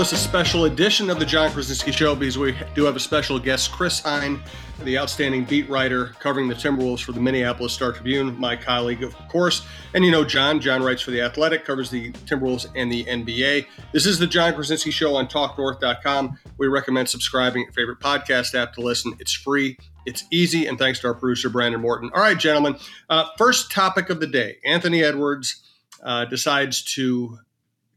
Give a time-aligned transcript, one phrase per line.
[0.00, 3.38] This a special edition of the Jon Krawczynski Show because we do have a special
[3.38, 4.40] guest, Chris Hine,
[4.82, 9.14] the outstanding beat writer covering the Timberwolves for the Minneapolis Star Tribune, my colleague, of
[9.28, 9.66] course.
[9.92, 10.58] And you know Jon.
[10.58, 13.66] Jon writes for The Athletic, covers the Timberwolves and the NBA.
[13.92, 16.38] This is the Jon Krawczynski Show on TalkNorth.com.
[16.56, 19.14] We recommend subscribing your favorite podcast app to listen.
[19.20, 19.76] It's free,
[20.06, 22.10] it's easy, and thanks to our producer, Brandon Morton.
[22.14, 22.76] All right, gentlemen.
[23.10, 25.62] Uh, first topic of the day Anthony Edwards
[26.02, 27.36] uh, decides to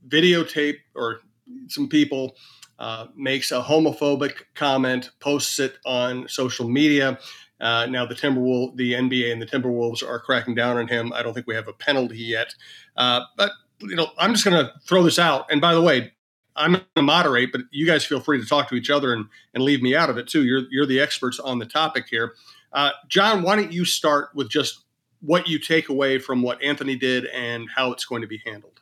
[0.09, 1.21] videotape or
[1.67, 2.35] some people
[2.79, 7.19] uh, makes a homophobic comment, posts it on social media.
[7.61, 11.13] Uh, now the Timberwolves, the NBA, and the Timberwolves are cracking down on him.
[11.13, 12.53] I don't think we have a penalty yet,
[12.97, 15.45] uh, but you know, I'm just going to throw this out.
[15.51, 16.13] And by the way,
[16.55, 19.25] I'm going to moderate, but you guys feel free to talk to each other and,
[19.53, 20.43] and leave me out of it too.
[20.43, 22.33] You're you're the experts on the topic here.
[22.71, 24.83] Uh, Jon, why don't you start with just
[25.21, 28.81] what you take away from what Anthony did and how it's going to be handled?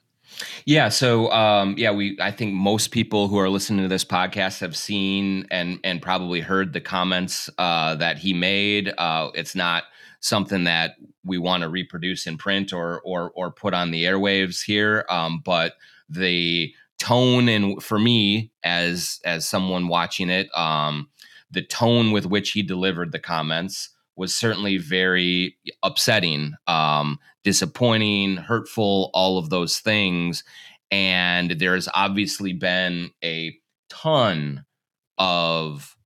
[0.66, 0.90] Yeah.
[0.90, 2.18] So, um, yeah, we.
[2.20, 6.42] I think most people who are listening to this podcast have seen and and probably
[6.42, 8.94] heard the comments uh, that he made.
[8.98, 9.84] Uh, it's not
[10.20, 14.64] something that we want to reproduce in print or or or put on the airwaves
[14.64, 15.06] here.
[15.10, 15.74] Um, but
[16.10, 21.10] the tone and for me as as someone watching it, um,
[21.50, 23.90] the tone with which he delivered the comments
[24.22, 30.44] was certainly very upsetting, um, disappointing, hurtful, all of those things.
[30.92, 33.58] And there's obviously been a
[33.90, 34.64] ton
[35.18, 35.98] of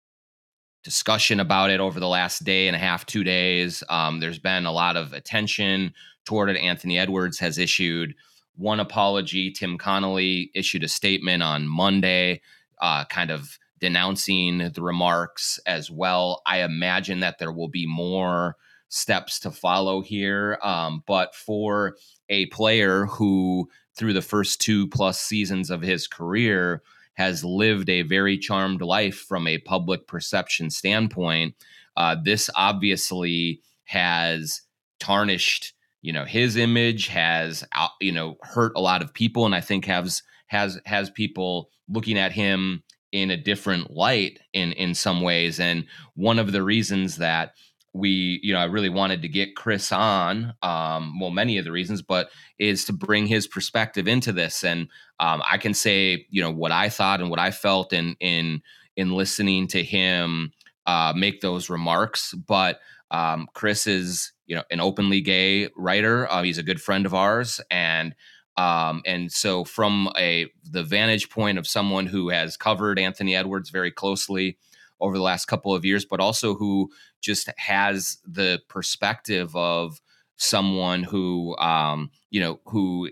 [0.85, 3.83] discussion about it over the last day and a half, two days.
[3.89, 5.93] Um, there's been a lot of attention
[6.25, 6.55] toward it.
[6.55, 8.15] Anthony Edwards has issued
[8.55, 9.51] one apology.
[9.51, 12.39] Tim Connelly issued a statement on Monday,
[12.81, 16.41] uh, kind of denouncing the remarks as well.
[16.47, 18.55] I imagine that there will be more
[18.89, 20.57] steps to follow here.
[20.63, 21.95] Um, but for
[22.27, 26.81] a player who, through the first two plus seasons of his career,
[27.13, 31.53] has lived a very charmed life from a public perception standpoint,
[31.95, 34.63] uh, this obviously has
[34.99, 37.63] tarnished you know his image has
[38.01, 42.17] you know hurt a lot of people and i think has has has people looking
[42.17, 42.81] at him
[43.15, 45.59] in a different light in in some ways.
[45.59, 47.53] And one of the reasons that
[47.93, 51.71] we you know i really wanted to get chris on um well many of the
[51.71, 54.65] reasons but is to bring his perspective into this.
[54.65, 54.89] And
[55.21, 58.61] um i can say you know what i thought and what i felt in in
[58.97, 60.51] in listening to him
[60.85, 62.33] uh make those remarks.
[62.33, 66.29] But um chris is you know an openly gay writer.
[66.29, 67.61] Uh, he's a good friend of ours.
[67.71, 68.13] And
[68.57, 73.69] um, and so, from a the vantage point of someone who has covered Anthony Edwards
[73.69, 74.57] very closely
[75.01, 76.89] over the last couple of years, but also who
[77.21, 79.99] just has the perspective of
[80.37, 83.09] someone who, um, you know, who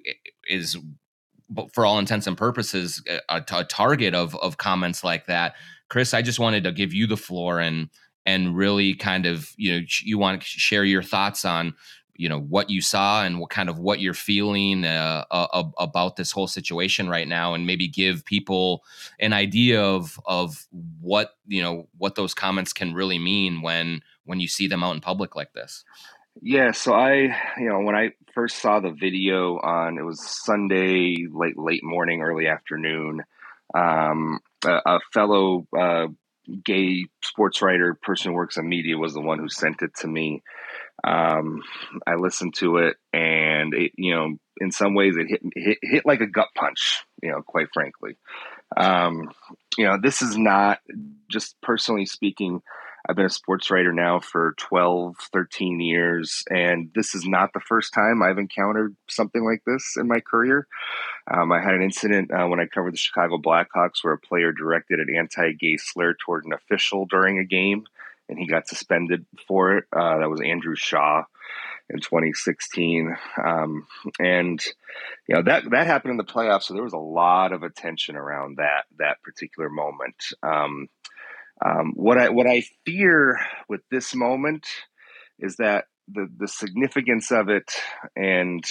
[0.47, 0.77] is,
[1.73, 5.55] for all intents and purposes, a, a target of of comments like that.
[5.89, 7.89] Chris, I just wanted to give you the floor and
[8.25, 11.73] and really kind of you know you want to share your thoughts on
[12.15, 16.15] you know what you saw and what kind of what you're feeling uh, uh, about
[16.15, 18.83] this whole situation right now and maybe give people
[19.19, 20.67] an idea of of
[21.01, 24.95] what you know what those comments can really mean when when you see them out
[24.95, 25.83] in public like this?
[26.41, 27.13] Yeah so i
[27.57, 32.21] you know when i first saw the video on it was sunday late late morning
[32.21, 33.23] early afternoon
[33.75, 36.07] um, a, a, fellow uh,
[36.63, 40.07] gay sports writer person who works in media was the one who sent it to
[40.07, 40.43] me
[41.03, 41.61] um,
[42.07, 46.05] I listened to it, and it, you know, in some ways, it hit, hit hit
[46.05, 47.03] like a gut punch.
[47.21, 48.17] You know, quite frankly,
[48.77, 49.31] um,
[49.77, 50.79] you know, this is not
[51.29, 52.61] just personally speaking.
[53.07, 57.59] I've been a sports writer now for 12, 13 years, and this is not the
[57.59, 60.67] first time I've encountered something like this in my career.
[61.29, 64.53] Um, I had an incident uh, when I covered the Chicago Blackhawks where a player
[64.53, 67.83] directed an anti gay slur toward an official during a game
[68.33, 69.85] and he got suspended for it.
[69.95, 71.23] Uh, that was Andrew Shaw
[71.87, 73.15] in 2016,
[73.45, 73.85] um,
[74.19, 74.59] and
[75.27, 76.63] you know that that happened in the playoffs.
[76.63, 80.15] So there was a lot of attention around that that particular moment.
[80.41, 80.87] Um,
[81.63, 83.39] um, what I what I fear
[83.69, 84.65] with this moment
[85.37, 87.71] is that the the significance of it
[88.15, 88.63] and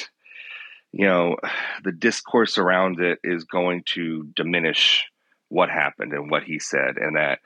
[0.91, 1.37] you know
[1.85, 5.07] the discourse around it is going to diminish
[5.49, 7.39] what happened and what he said and that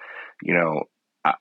[0.43, 0.85] you know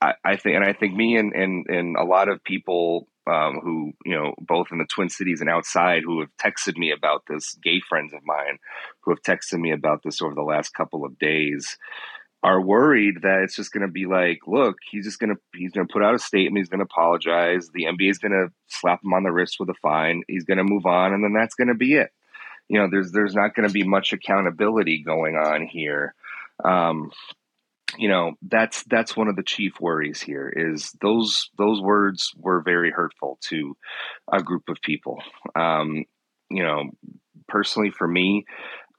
[0.02, 3.60] I, I think, and I think me and, and, and a lot of people um,
[3.64, 7.24] who, you know, both in the Twin Cities and outside who have texted me about
[7.28, 8.60] this, gay friends of mine
[9.02, 11.78] who have texted me about this over the last couple of days,
[12.44, 15.72] are worried that it's just going to be like, look, he's just going to he's
[15.72, 18.52] going to put out a statement, he's going to apologize, the NBA is going to
[18.68, 21.34] slap him on the wrist with a fine, he's going to move on, and then
[21.34, 22.12] that's going to be it.
[22.70, 26.14] you know, there's there's not going to be much accountability going on here.
[26.64, 27.12] Um,
[27.98, 30.52] you know, that's that's one of the chief worries here.
[30.56, 33.78] Is those those words were very hurtful to
[34.32, 35.22] a group of people.
[35.56, 36.06] Um,
[36.50, 36.92] you know,
[37.48, 38.46] personally for me,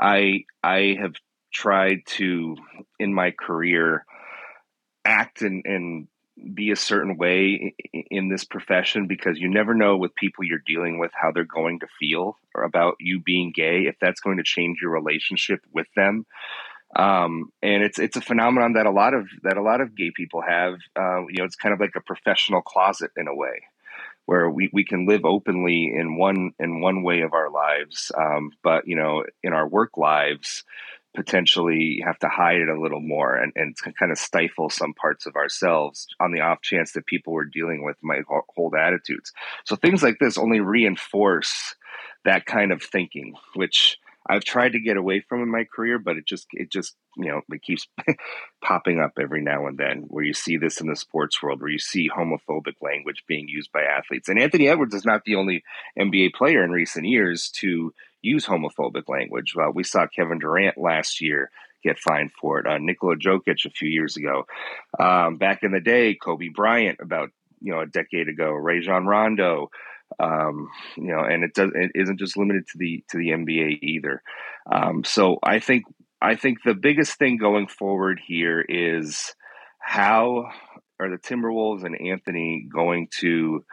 [0.00, 1.14] I I have
[1.52, 2.56] tried to
[2.98, 4.04] in my career
[5.04, 6.08] act and, and
[6.54, 7.74] be a certain way
[8.10, 11.80] in this profession because you never know with people you're dealing with how they're going
[11.80, 16.26] to feel about you being gay if that's going to change your relationship with them
[16.94, 20.10] um, and it's it's a phenomenon that a lot of that a lot of gay
[20.14, 23.62] people have uh, you know it's kind of like a professional closet in a way
[24.26, 28.50] where we, we can live openly in one in one way of our lives um,
[28.62, 30.64] but you know in our work lives
[31.16, 35.26] potentially have to hide it a little more and, and kind of stifle some parts
[35.26, 38.22] of ourselves on the off chance that people we're dealing with might
[38.54, 39.32] hold attitudes.
[39.64, 41.74] So things like this only reinforce
[42.24, 43.98] that kind of thinking, which
[44.28, 47.26] I've tried to get away from in my career, but it just it just you
[47.26, 47.86] know it keeps
[48.64, 51.70] popping up every now and then where you see this in the sports world where
[51.70, 54.28] you see homophobic language being used by athletes.
[54.28, 55.62] And Anthony Edwards is not the only
[55.98, 57.92] NBA player in recent years to
[58.22, 59.54] use homophobic language.
[59.54, 61.50] Well, we saw Kevin Durant last year
[61.82, 62.66] get fined for it.
[62.66, 64.46] Uh, Nikola Jokic a few years ago.
[64.98, 67.30] Um, back in the day, Kobe Bryant about
[67.60, 68.50] you know a decade ago.
[68.52, 69.70] Rajon Rondo.
[70.18, 73.78] Um, you know, and it does it isn't just limited to the to the NBA
[73.82, 74.22] either.
[74.70, 75.84] Um, so I think
[76.20, 79.34] I think the biggest thing going forward here is
[79.78, 80.50] how
[80.98, 83.64] are the Timberwolves and Anthony going to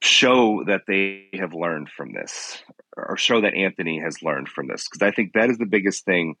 [0.00, 2.62] show that they have learned from this
[2.96, 6.04] or show that Anthony has learned from this because I think that is the biggest
[6.04, 6.36] thing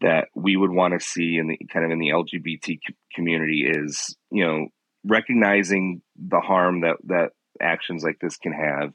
[0.00, 2.78] that we would want to see in the kind of in the LGBT
[3.14, 4.68] community is you know
[5.04, 8.92] recognizing the harm that that actions like this can have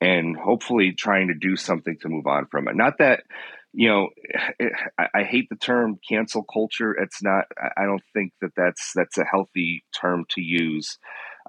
[0.00, 3.22] and hopefully trying to do something to move on from it not that
[3.72, 4.08] you know
[4.98, 7.46] I, hate the term cancel culture it's not
[7.76, 10.98] i don't think that that's that's a healthy term to use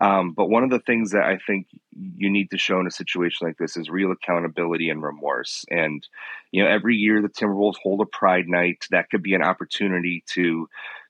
[0.01, 2.91] um, but one of the things that I think you need to show in a
[2.91, 5.65] situation like this is real accountability and remorse.
[5.69, 6.05] And
[6.51, 8.87] you know, every year the Timberwolves hold a Pride Night.
[8.89, 10.67] That could be an opportunity to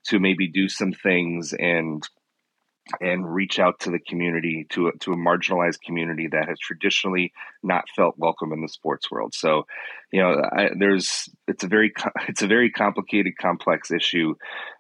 [0.07, 2.07] to maybe do some things and
[3.00, 7.31] and reach out to the community to a, to a marginalized community that has traditionally
[7.62, 9.33] not felt welcome in the sports world.
[9.33, 9.65] So,
[10.12, 11.94] you know, I, there's it's a very
[12.27, 14.35] it's a very complicated, complex issue,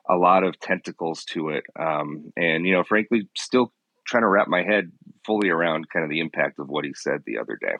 [0.09, 3.71] a lot of tentacles to it, um, and you know, frankly, still
[4.05, 4.91] trying to wrap my head
[5.25, 7.75] fully around kind of the impact of what he said the other day.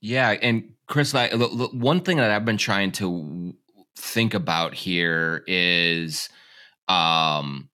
[0.00, 3.54] Yeah, and Chris, like one thing that I've been trying to
[3.96, 6.28] think about here is
[6.86, 7.68] um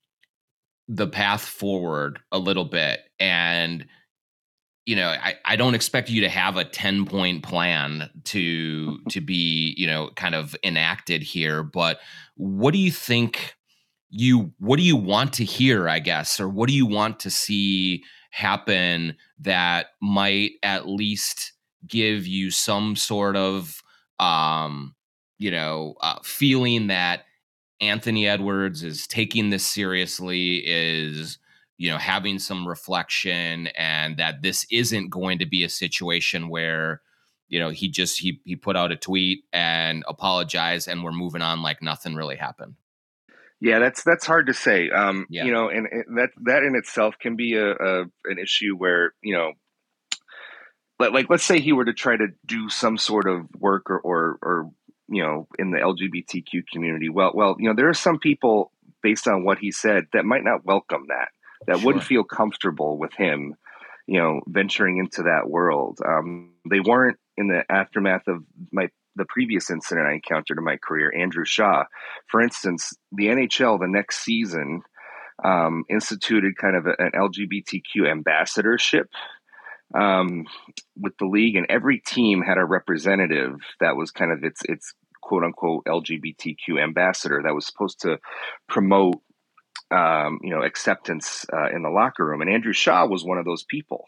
[0.89, 3.87] the path forward a little bit and
[4.87, 9.21] you know I, I don't expect you to have a 10 point plan to to
[9.21, 12.01] be you know kind of enacted here but
[12.37, 13.55] what do you think
[14.11, 17.31] you what do you want to hear i guess or what do you want to
[17.31, 21.53] see happen that might at least
[21.87, 23.83] give you some sort of
[24.19, 24.95] um
[25.39, 27.25] you know uh, feeling that
[27.81, 31.39] anthony edwards is taking this seriously is
[31.77, 37.03] you know having some reflection and that this isn't going to be a situation where
[37.49, 41.43] you know he just he he put out a tweet and apologized and we're moving
[41.43, 42.75] on like nothing really happened
[43.65, 44.91] yeah, that's that's hard to say.
[44.91, 45.45] Um, yeah.
[45.45, 49.15] You know, and, and, that that in itself can be a, a an issue where
[49.23, 49.53] you know,
[50.99, 53.99] like, like let's say he were to try to do some sort of work or,
[54.01, 54.71] or or
[55.09, 57.09] you know in the LGBTQ community.
[57.09, 60.45] Well, well, you know, there are some people based on what he said that might
[60.45, 61.29] not welcome that,
[61.67, 61.87] that sure.
[61.87, 63.55] wouldn't feel comfortable with him,
[64.07, 65.99] you know, venturing into that world.
[66.05, 68.43] Um, they weren't in the aftermath of
[68.73, 71.85] my the previous incident I encountered in my career, Andrew Shaw.
[72.29, 74.83] For instance, the NHL the next season
[75.45, 79.09] um, instituted kind of a, an LGBTQ ambassadorship
[79.95, 80.47] um,
[80.97, 84.93] with the league, and every team had a representative that was kind of its its
[85.23, 88.19] quote unquote LGBTQ ambassador that was supposed to
[88.69, 89.17] promote
[89.91, 93.45] um, you know acceptance uh, in the locker room, and Andrew Shaw was one of
[93.45, 94.05] those people.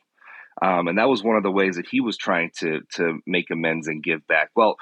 [0.63, 3.51] Um, and that was one of the ways that he was trying to to make
[3.51, 4.51] amends and give back.
[4.57, 4.77] Well,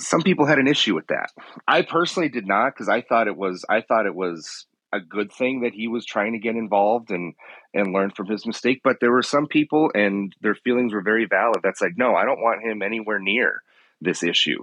[0.00, 1.30] some people had an issue with that.
[1.66, 5.32] I personally did not because I thought it was I thought it was a good
[5.32, 7.34] thing that he was trying to get involved and
[7.74, 8.80] and learn from his mistake.
[8.84, 11.60] But there were some people and their feelings were very valid.
[11.62, 13.62] That's like, no, I don't want him anywhere near
[14.00, 14.62] this issue.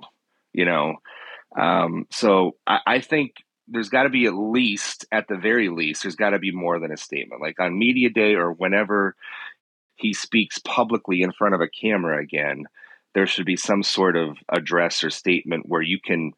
[0.54, 0.96] You know,
[1.60, 3.34] um, so I, I think
[3.68, 6.80] there's got to be at least, at the very least, there's got to be more
[6.80, 7.42] than a statement.
[7.42, 9.16] Like on media day or whenever
[9.96, 12.66] he speaks publicly in front of a camera again,
[13.14, 16.34] there should be some sort of address or statement where you can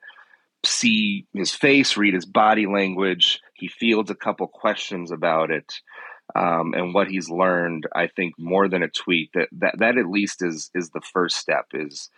[0.65, 3.39] see his face, read his body language.
[3.53, 5.73] He fields a couple questions about it.
[6.35, 10.07] Um, and what he's learned, I think more than a tweet that, that that at
[10.07, 12.09] least is is the first step is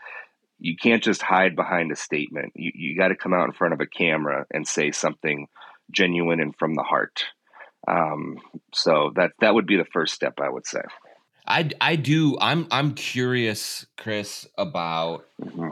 [0.60, 2.54] you can't just hide behind a statement.
[2.56, 5.48] You, you got to come out in front of a camera and say something
[5.92, 7.26] genuine and from the heart.
[7.88, 8.38] Um,
[8.74, 10.82] so that that would be the first step, I would say.
[11.46, 12.38] I I do.
[12.40, 15.70] I'm I'm curious, Chris, about mm-hmm.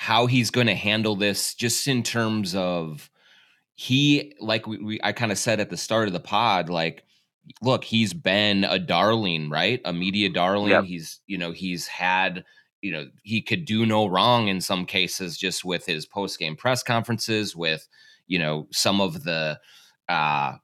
[0.00, 3.10] How he's going to handle this, just in terms of
[3.74, 7.04] he, like we, we I kind of said at the start of the pod, like
[7.60, 9.78] look, he's been a darling, right?
[9.84, 10.70] A media darling.
[10.70, 10.84] Yep.
[10.84, 12.44] He's, you know, he's had
[12.80, 16.56] you know he could do no wrong in some cases just with his post game
[16.56, 17.86] press conferences with
[18.26, 19.60] you know some of the
[20.08, 20.54] uh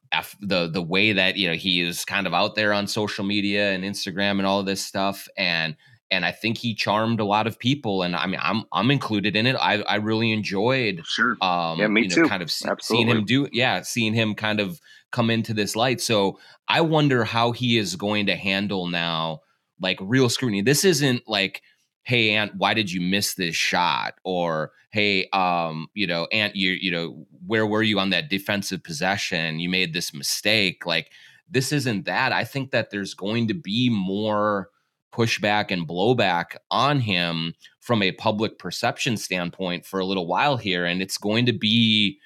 [0.40, 3.72] the the way that you know he is kind of out there on social media
[3.72, 5.76] and Instagram and all of this stuff and
[6.10, 9.36] and I think he charmed a lot of people and I mean I'm I'm included
[9.36, 9.56] in it.
[9.56, 11.36] I I really enjoyed sure.
[11.40, 12.28] um yeah me you know, too.
[12.28, 16.00] kind of see, seeing him do yeah seeing him kind of come into this light.
[16.00, 19.40] So I wonder how he is going to handle now
[19.80, 20.62] like real scrutiny.
[20.62, 21.62] This isn't like
[22.04, 24.14] hey Ant why did you miss this shot?
[24.24, 28.84] or hey um you know Ant you you know where were you on that defensive
[28.84, 29.58] possession?
[29.58, 30.86] You made this mistake.
[30.86, 31.10] Like
[31.48, 32.32] this isn't that.
[32.32, 34.70] I think that there's going to be more
[35.12, 40.84] pushback and blowback on him from a public perception standpoint for a little while here
[40.84, 42.18] and it's going to be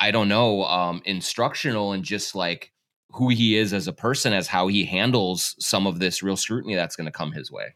[0.00, 2.72] i don't know um instructional and just like
[3.14, 6.74] who he is as a person as how he handles some of this real scrutiny
[6.74, 7.74] that's going to come his way.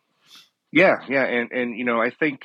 [0.73, 2.40] Yeah, yeah, and and you know, I think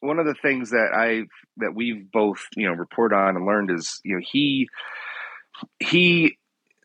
[0.00, 1.22] one of the things that I
[1.58, 4.68] that we've both you know report on and learned is you know he
[5.78, 6.36] he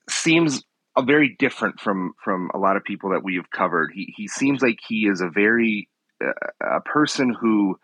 [0.09, 0.63] seems
[1.05, 3.91] very different from from a lot of people that we have covered.
[3.93, 5.89] He he seems like he is a very
[6.23, 6.31] uh,
[6.77, 7.77] a person who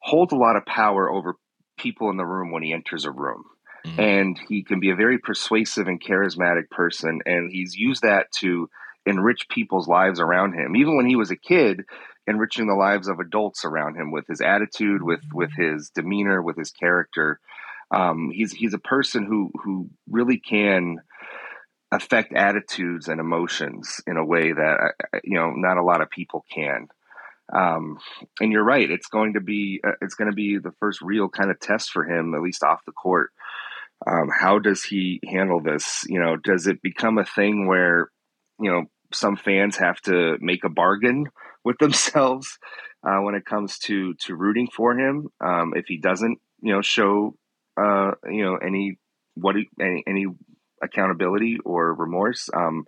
[0.00, 1.36] holds a lot of power over
[1.78, 3.44] people in the room when he enters a room.
[3.86, 4.00] Mm-hmm.
[4.00, 7.20] And he can be a very persuasive and charismatic person.
[7.24, 8.68] And he's used that to
[9.06, 10.76] enrich people's lives around him.
[10.76, 11.84] Even when he was a kid,
[12.26, 16.56] enriching the lives of adults around him with his attitude, with with his demeanor, with
[16.56, 17.40] his character.
[17.90, 20.98] Um, he's he's a person who who really can
[21.90, 26.44] affect attitudes and emotions in a way that you know not a lot of people
[26.52, 26.88] can.
[27.50, 27.98] Um,
[28.40, 31.28] and you're right; it's going to be uh, it's going to be the first real
[31.28, 33.30] kind of test for him, at least off the court.
[34.06, 36.04] Um, how does he handle this?
[36.08, 38.10] You know, does it become a thing where
[38.60, 41.26] you know some fans have to make a bargain
[41.64, 42.58] with themselves
[43.06, 45.28] uh, when it comes to to rooting for him.
[45.44, 47.34] Um, if he doesn't, you know, show
[47.80, 48.98] uh, you know any
[49.34, 50.26] what he, any any
[50.82, 52.48] accountability or remorse.
[52.52, 52.86] Um,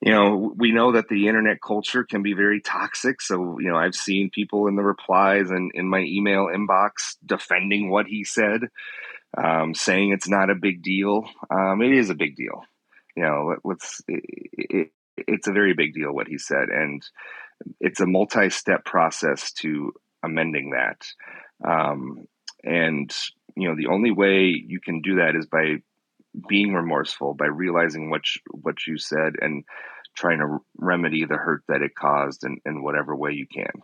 [0.00, 3.20] you know, we know that the internet culture can be very toxic.
[3.20, 7.90] So, you know, I've seen people in the replies and in my email inbox defending
[7.90, 8.68] what he said,
[9.36, 11.28] um, saying it's not a big deal.
[11.50, 12.62] Um, it is a big deal.
[13.16, 14.22] You know, let, us it,
[14.52, 16.68] it, it's a very big deal what he said.
[16.68, 17.02] And
[17.80, 21.04] it's a multi-step process to amending that
[21.64, 22.26] um,
[22.64, 23.14] and
[23.56, 25.76] you know the only way you can do that is by
[26.48, 29.64] being remorseful by realizing what you, what you said and
[30.16, 33.82] trying to remedy the hurt that it caused in, in whatever way you can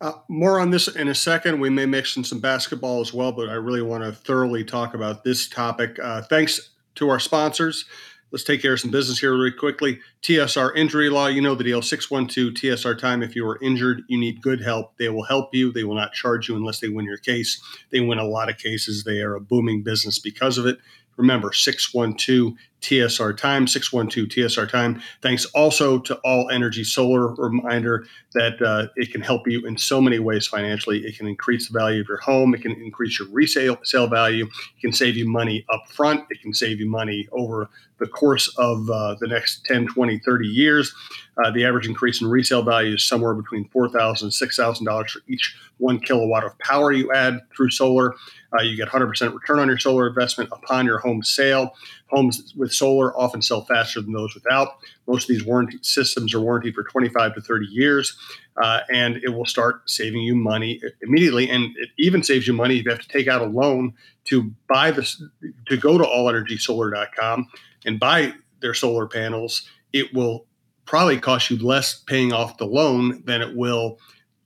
[0.00, 1.60] uh, more on this in a second.
[1.60, 4.94] We may mix in some basketball as well, but I really want to thoroughly talk
[4.94, 5.98] about this topic.
[6.02, 7.86] Uh, thanks to our sponsors.
[8.32, 10.00] Let's take care of some business here really quickly.
[10.22, 13.22] TSR Injury Law, you know the deal 612 TSR time.
[13.22, 14.98] If you are injured, you need good help.
[14.98, 15.72] They will help you.
[15.72, 17.60] They will not charge you unless they win your case.
[17.90, 19.04] They win a lot of cases.
[19.04, 20.78] They are a booming business because of it.
[21.16, 25.00] Remember, 612 TSR time, 612 TSR time.
[25.22, 27.34] Thanks also to All Energy Solar.
[27.34, 31.04] Reminder that uh, it can help you in so many ways financially.
[31.04, 34.44] It can increase the value of your home, it can increase your resale sale value,
[34.44, 37.68] it can save you money up front, it can save you money over
[37.98, 40.94] the course of uh, the next 10, 20, 30 years.
[41.42, 45.56] Uh, the average increase in resale value is somewhere between $4,000 and $6,000 for each
[45.78, 48.14] one kilowatt of power you add through solar.
[48.58, 51.74] Uh, you get 100% return on your solar investment upon your home sale.
[52.08, 54.78] Homes with solar often sell faster than those without.
[55.08, 58.16] Most of these warranty systems are warranted for 25 to 30 years,
[58.62, 61.50] uh, and it will start saving you money immediately.
[61.50, 63.94] And it even saves you money if you have to take out a loan
[64.26, 65.20] to buy this,
[65.66, 67.48] to go to allenergysolar.com
[67.84, 69.68] and buy their solar panels.
[69.92, 70.46] It will
[70.84, 73.98] probably cost you less paying off the loan than it will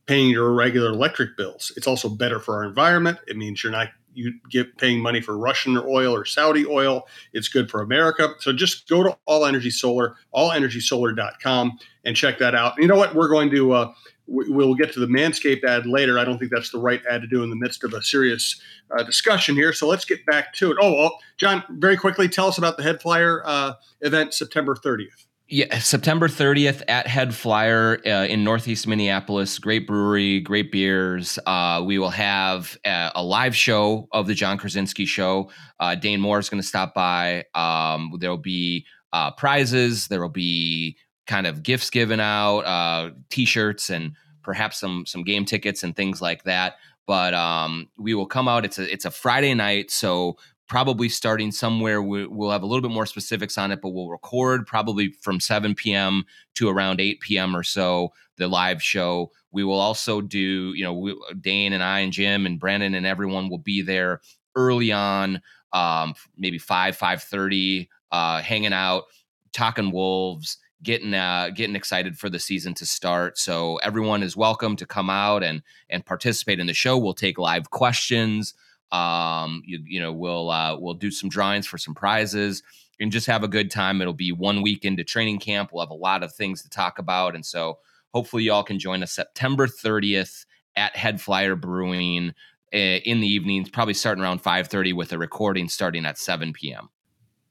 [0.07, 1.73] paying your regular electric bills.
[1.77, 3.19] It's also better for our environment.
[3.29, 3.91] It means you're not
[4.21, 7.07] you get paying money for Russian oil or Saudi oil.
[7.33, 8.35] It's good for America.
[8.41, 12.75] So just go to All Energy Solar, allenergysolar.com, and check that out.
[12.77, 13.15] And you know what?
[13.15, 13.93] We're going to uh,
[14.31, 16.19] we'll get to the Manscaped ad later.
[16.19, 18.61] I don't think that's the right ad to do in the midst of a serious
[18.97, 19.73] uh, discussion here.
[19.73, 20.77] So let's get back to it.
[20.81, 25.27] Oh, well, Jon, very quickly, tell us about the HeadFlyer uh, event September 30th.
[25.53, 29.59] Yeah, September 30th at HeadFlyer uh, in Northeast Minneapolis.
[29.59, 31.41] Great brewery, great beers.
[31.45, 35.51] Uh, we will have a, a, live show of the Jon Krawczynski show.
[35.81, 37.47] Uh, Dane Moore is going to stop by.
[37.57, 40.07] Um, there will be uh, prizes.
[40.07, 44.13] There will be kind of gifts given out, uh, T-shirts, and
[44.45, 46.77] perhaps some some game tickets and things like that.
[47.09, 48.65] But um, we will come out.
[48.65, 50.37] It's a it's a Friday night, so
[50.71, 52.01] probably starting somewhere.
[52.01, 55.41] We, will have a little bit more specifics on it, but we'll record probably from
[55.41, 56.25] 7 p.m.
[56.55, 57.57] to around 8 p.m.
[57.57, 59.33] or so, the live show.
[59.51, 63.05] We will also do, you know, we, Dane and I and Jim and Brandon and
[63.05, 64.21] everyone will be there
[64.55, 69.05] early on, um, maybe 5, 5.30, uh, hanging out,
[69.53, 73.39] talking Wolves, getting uh, getting excited for the season to start.
[73.39, 76.97] So everyone is welcome to come out and and participate in the show.
[76.97, 78.55] We'll take live questions.
[78.93, 82.63] Um, you, you know, we'll uh, we'll do some drawings for some prizes
[82.99, 84.01] and just have a good time.
[84.01, 85.71] It'll be one week into training camp.
[85.73, 87.79] We'll have a lot of things to talk about, and so
[88.13, 90.45] hopefully y'all can join us September 30th
[90.77, 92.35] at HeadFlyer Brewing
[92.73, 96.89] eh, in the evenings, probably starting around 5:30 with a recording starting at 7 p.m.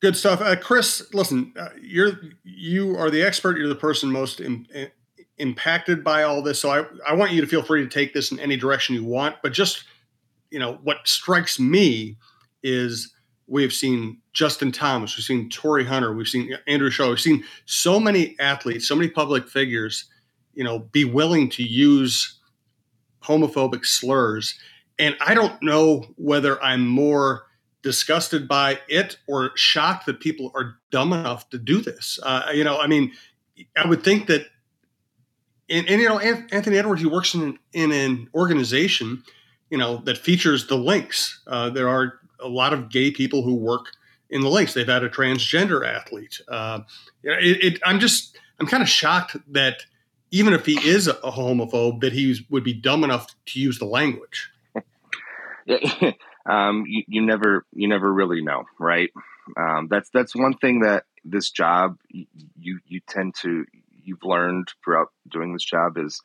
[0.02, 1.14] Good stuff, uh, Chris.
[1.14, 3.58] Listen, uh, you're you are the expert.
[3.58, 4.88] You're the person most eh,
[5.38, 6.60] impacted by all this.
[6.60, 9.04] So I I want you to feel free to take this in any direction you
[9.04, 9.84] want, but just
[10.52, 12.18] you know, what strikes me
[12.64, 13.14] is
[13.48, 18.00] we've seen Justin Thomas, we've seen Torii Hunter, we've seen Andrew Shaw, we've seen so
[18.00, 20.06] many athletes, so many public figures,
[20.54, 22.40] you know, be willing to use
[23.24, 24.58] homophobic slurs.
[24.98, 27.46] And I don't know whether I'm more
[27.82, 32.20] disgusted by it or shocked that people are dumb enough to do this.
[32.22, 33.14] Uh, you know, I mean,
[33.78, 34.46] I would think that,
[35.70, 39.24] and, and you know, Anthony Edwards, he works in, in an organization
[39.70, 41.42] you know that features the Lynx.
[41.48, 43.88] Uh, there are a lot of gay people who work
[44.30, 44.74] in the Lynx.
[44.74, 46.40] They've had a transgender athlete.
[46.48, 46.82] Uh,
[47.24, 49.86] it, it, I'm just I'm kind of shocked that
[50.32, 53.86] even if he is a, homophobe, that he would be dumb enough to use the
[53.86, 54.52] language.
[56.46, 59.10] um, you, you, never you never really know, right?
[59.58, 63.66] Um, that's that's one thing that this job you you tend to
[64.04, 66.22] you've learned throughout doing this job is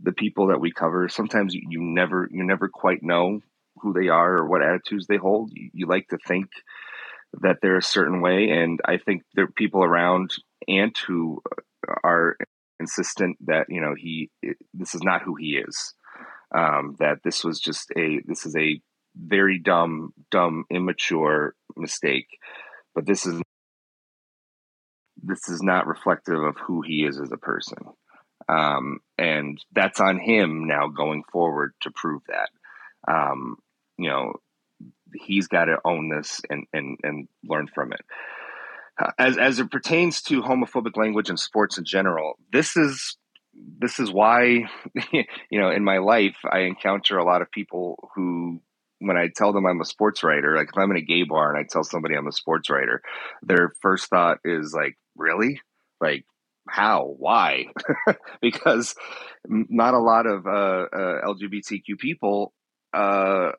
[0.00, 3.40] the people that we cover sometimes you, never you never quite know
[3.80, 5.50] who they are or what attitudes they hold.
[5.52, 6.48] You, you, like to think
[7.42, 10.30] that they're a certain way and i think there are people around
[10.68, 11.42] ant who
[12.04, 12.36] are
[12.80, 14.30] insistent that you know he
[14.72, 15.94] this is not who he is.
[16.54, 18.80] Um, that this was just a this is a
[19.16, 22.28] very dumb dumb immature mistake.
[22.94, 23.40] But this is
[25.22, 27.78] this is not reflective of who he is as a person
[28.48, 32.50] um, and that's on him now going forward to prove that.
[33.06, 33.56] Um,
[33.98, 34.34] you know,
[35.14, 38.00] he's got to own this and, and, and learn from it.
[39.00, 43.16] Uh, as, as it pertains to homophobic language in sports in general, this is
[43.78, 44.68] this is why
[45.12, 48.60] you know in my life I encounter a lot of people who
[49.00, 51.52] when I tell them I'm a sports writer, like if I'm in a gay bar
[51.52, 53.02] and I tell somebody I'm a sports writer,
[53.42, 55.60] their first thought is like, "Really?
[56.00, 56.24] Like
[56.68, 57.66] how why?
[58.40, 58.94] Because
[59.46, 62.52] not a lot of uh, uh, lgbtq people
[62.92, 63.50] uh,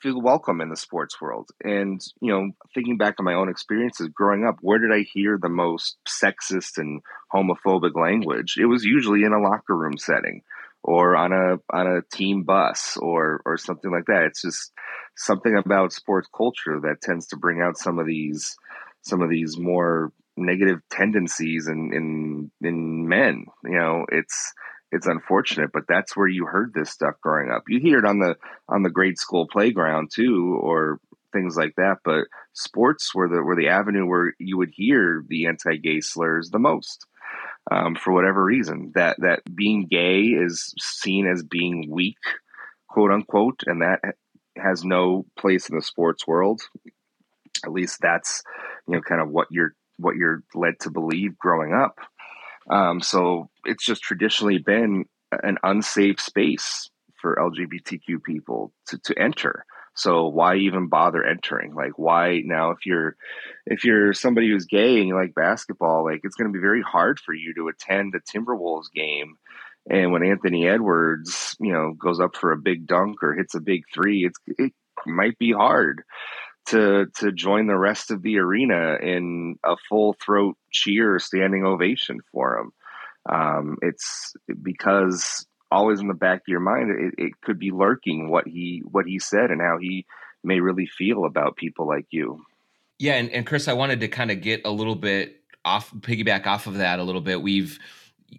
[0.00, 1.50] feel welcome in the sports world.
[1.62, 5.38] And you know thinking back on my own experiences growing up where did i hear
[5.40, 7.00] the most sexist and
[7.34, 8.56] homophobic language?
[8.58, 10.42] It was usually in a locker room setting
[10.82, 14.24] or on a on a team bus or or something like that.
[14.24, 14.72] It's just
[15.16, 18.56] something about sports culture that tends to bring out some of these
[19.02, 23.46] some of these more negative tendencies in in in men.
[23.64, 24.52] You know, it's
[24.92, 27.64] it's unfortunate, but that's where you heard this stuff growing up.
[27.68, 28.36] You hear it on the
[28.68, 31.00] on the grade school playground too, or
[31.32, 31.98] things like that.
[32.04, 36.58] But sports were the were the avenue where you would hear the anti-gay slurs the
[36.58, 37.06] most.
[37.70, 42.18] Um, for whatever reason, that that being gay is seen as being weak,
[42.88, 44.00] quote unquote, and that
[44.56, 46.62] has no place in the sports world.
[47.64, 48.42] At least that's
[48.86, 51.98] you know kind of what you're what you're led to believe growing up.
[52.70, 59.64] Um, so it's just traditionally been an unsafe space for LGBTQ people to, to enter.
[59.96, 61.74] So why even bother entering?
[61.74, 63.16] Like why now if you're
[63.64, 66.82] if you're somebody who's gay and you like basketball, like it's going to be very
[66.82, 69.36] hard for you to attend a Timberwolves game
[69.88, 73.60] and when Anthony Edwards, you know, goes up for a big dunk or hits a
[73.60, 74.72] big 3, it's it
[75.06, 76.02] might be hard
[76.66, 82.20] to to join the rest of the arena in a full throat cheer, standing ovation
[82.32, 82.72] for him.
[83.26, 88.30] Um, it's because always in the back of your mind, it, it could be lurking
[88.30, 90.06] what he what he said and how he
[90.42, 92.44] may really feel about people like you.
[92.98, 96.46] Yeah, and, and Chris, I wanted to kind of get a little bit off piggyback
[96.46, 97.42] off of that a little bit.
[97.42, 97.78] We've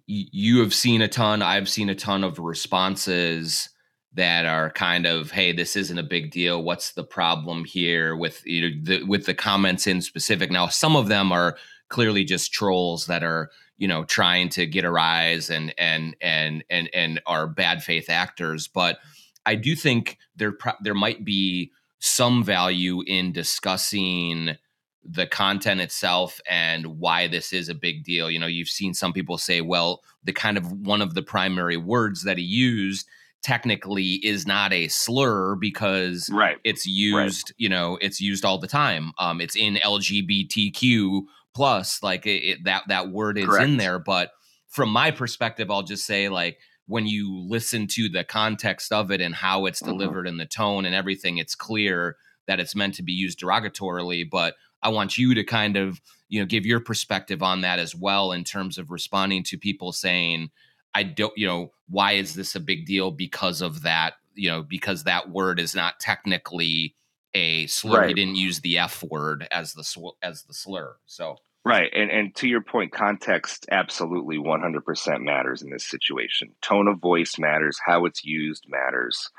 [0.07, 3.69] you have seen a ton, I've seen a ton of responses
[4.15, 6.63] that are kind of hey this isn't a big deal.
[6.63, 10.51] What's the problem here with you know the, with the comments in specific?
[10.51, 11.57] Now some of them are
[11.89, 16.63] clearly just trolls that are you know trying to get a rise and and and
[16.69, 18.99] and and are bad faith actors but
[19.45, 24.55] i do think there there might be some value in discussing
[25.03, 28.29] the content itself and why this is a big deal.
[28.29, 31.77] You know you've seen some people say well the kind of one of the primary
[31.77, 33.07] words that he used
[33.45, 36.57] technically is not a slur because right.
[36.63, 37.55] it's used, right.
[37.57, 39.11] you know, it's used all the time.
[39.19, 41.21] Um, it's in LGBTQ
[41.53, 43.63] plus, like it, it, that that word is Correct.
[43.63, 43.99] in there.
[43.99, 44.31] But
[44.67, 49.21] from my perspective, I'll just say like when you listen to the context of it
[49.21, 49.91] and how it's mm-hmm.
[49.91, 50.29] delivered mm-hmm.
[50.29, 52.15] and the tone and everything, it's clear
[52.47, 54.27] that it's meant to be used derogatorily.
[54.27, 57.95] But I want you to kind of, you know, give your perspective on that as
[57.95, 60.49] well in terms of responding to people saying,
[60.95, 64.13] I don't, you know, why is this a big deal because of that?
[64.33, 66.95] You know, because that word is not technically
[67.33, 67.99] a slur.
[67.99, 68.07] Right.
[68.07, 70.95] He didn't use the F word as the sw- as the slur.
[71.05, 75.85] So right, and and to your point, context absolutely one hundred percent matters in this
[75.85, 76.55] situation.
[76.61, 77.77] Tone of voice matters.
[77.85, 79.29] How it's used matters.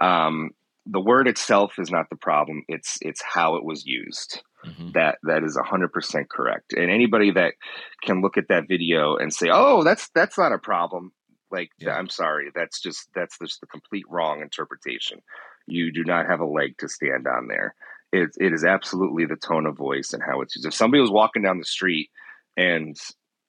[0.00, 0.50] Um,
[0.90, 2.64] the word itself is not the problem.
[2.68, 4.42] It's it's how it was used.
[4.66, 4.90] Mm-hmm.
[4.92, 6.72] That that is hundred percent correct.
[6.72, 7.54] And anybody that
[8.02, 11.12] can look at that video and say, "Oh, that's that's not a problem,"
[11.50, 11.94] like yeah.
[11.94, 15.22] I'm sorry, that's just that's just the complete wrong interpretation.
[15.66, 17.74] You do not have a leg to stand on there.
[18.12, 20.66] It it is absolutely the tone of voice and how it's used.
[20.66, 22.10] If somebody was walking down the street
[22.56, 22.96] and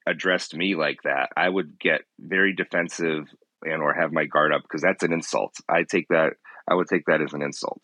[0.06, 3.26] addressed me like that, I would get very defensive
[3.64, 5.54] and or have my guard up because that's an insult.
[5.68, 6.34] I take that
[6.68, 7.82] I would take that as an insult.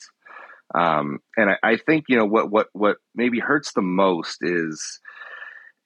[0.75, 5.01] Um, and I, I, think you know what what what maybe hurts the most is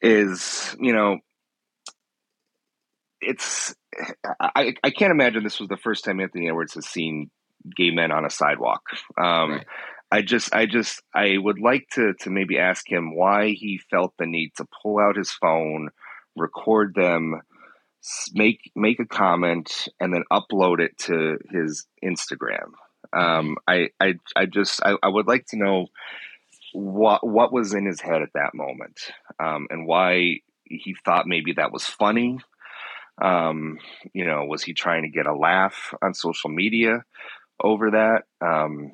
[0.00, 1.18] is you know
[3.20, 3.76] it's
[4.40, 7.30] I, I can't imagine this was the first time Anthony Edwards has seen
[7.76, 8.82] gay men on a sidewalk.
[9.16, 9.66] Um, right.
[10.10, 14.12] I just I just I would like to to maybe ask him why he felt
[14.18, 15.88] the need to pull out his phone,
[16.36, 17.40] record them,
[18.34, 22.72] make make a comment, and then upload it to his Instagram.
[23.12, 25.86] Um, I, I, I just, I, I, would like to know
[26.72, 29.00] what, what was in his head at that moment,
[29.38, 32.38] um, and why he thought maybe that was funny.
[33.20, 33.78] Um,
[34.14, 37.04] you know, was he trying to get a laugh on social media
[37.62, 38.22] over that?
[38.40, 38.92] Um,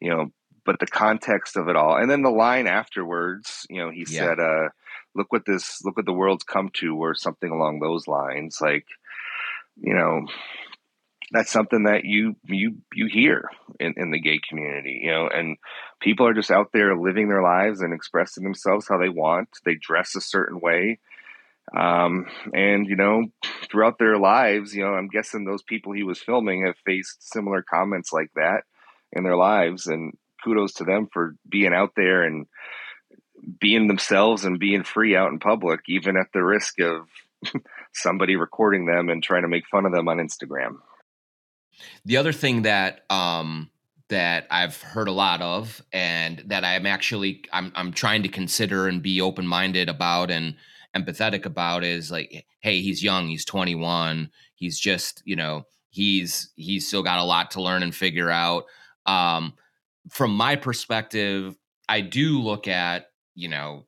[0.00, 0.30] you know,
[0.64, 4.20] but the context of it all, and then the line afterwards, you know, he yeah.
[4.20, 4.68] said, uh,
[5.14, 8.58] "Look what this, look what the world's come to," or something along those lines.
[8.60, 8.86] Like,
[9.76, 10.26] you know,
[11.32, 15.56] that's something that you you you hear in, in the gay community you know and
[16.00, 19.48] people are just out there living their lives and expressing themselves how they want.
[19.64, 20.98] They dress a certain way.
[21.76, 23.26] Um, and you know
[23.70, 27.62] throughout their lives you know i'm guessing those people he was filming have faced similar
[27.62, 28.62] comments like that
[29.12, 29.86] in their lives.
[29.86, 32.46] And kudos to them for being out there and
[33.60, 37.06] being themselves and being free out in public even at the risk of
[37.94, 40.76] somebody recording them and trying to make fun of them on instagram
[42.04, 43.70] the other thing that um,
[44.08, 48.88] that I've heard a lot of, and that I'm actually I'm I'm trying to consider
[48.88, 50.56] and be open minded about and
[50.96, 56.86] empathetic about is like, hey, he's young, he's 21, he's just you know he's he's
[56.86, 58.64] still got a lot to learn and figure out.
[59.06, 59.54] Um,
[60.08, 61.56] from my perspective,
[61.88, 63.86] I do look at you know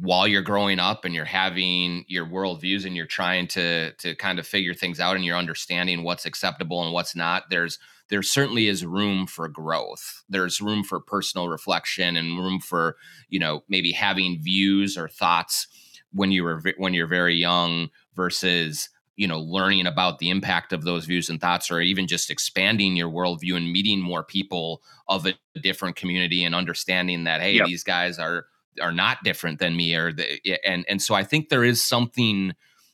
[0.00, 4.38] while you're growing up and you're having your worldviews and you're trying to to kind
[4.38, 8.68] of figure things out and you're understanding what's acceptable and what's not there's there certainly
[8.68, 12.96] is room for growth there's room for personal reflection and room for
[13.28, 15.66] you know maybe having views or thoughts
[16.12, 20.84] when you were when you're very young versus you know learning about the impact of
[20.84, 25.26] those views and thoughts or even just expanding your worldview and meeting more people of
[25.26, 27.66] a different community and understanding that hey yep.
[27.66, 28.46] these guys are
[28.80, 32.52] are not different than me or the, and and so I think there is something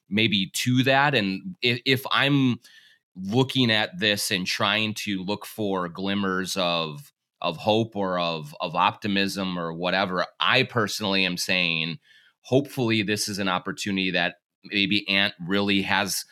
[0.09, 2.57] maybe to that and if, if I'm
[3.14, 8.75] looking at this and trying to look for glimmers of of hope or of of
[8.75, 11.99] optimism or whatever I personally am saying
[12.43, 16.25] hopefully this is an opportunity that maybe Ant really has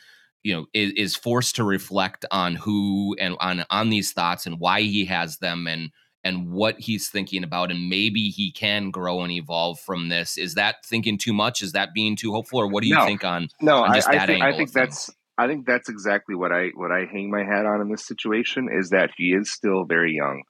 [0.43, 4.59] you know is, is forced to reflect on who and on on these thoughts and
[4.59, 5.91] why he has them and
[6.27, 10.37] and what he's thinking about and maybe he can grow and evolve from this.
[10.37, 11.63] Is that thinking too much?
[11.63, 12.59] Is that being too hopeful?
[12.59, 15.11] Or what do you no, think on no on I, I, think, I think that's
[15.39, 18.69] I think that's exactly what I what I hang my hat on in this situation
[18.73, 20.43] is that he is still very young.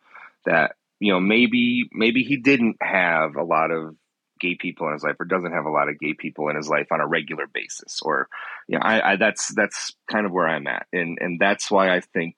[0.46, 3.94] That you know maybe maybe he didn't have a lot of
[4.40, 6.68] gay people in his life or doesn't have a lot of gay people in his
[6.68, 8.28] life on a regular basis or
[8.68, 10.86] you know I, I that's that's kind of where I'm at.
[10.92, 12.36] And and that's why I think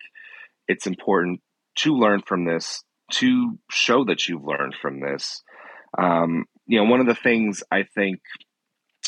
[0.66, 1.40] it's important
[1.76, 5.42] to learn from this to show that you've learned from this
[5.96, 8.20] um, you know one of the things I think